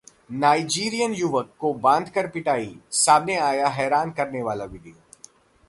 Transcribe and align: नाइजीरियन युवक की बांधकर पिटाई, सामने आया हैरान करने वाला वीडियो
नाइजीरियन 0.33 1.13
युवक 1.13 1.51
की 1.61 1.73
बांधकर 1.81 2.27
पिटाई, 2.27 2.75
सामने 2.93 3.35
आया 3.39 3.67
हैरान 3.69 4.11
करने 4.11 4.41
वाला 4.43 4.65
वीडियो 4.65 4.95